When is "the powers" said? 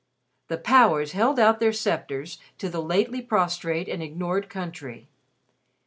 0.47-1.11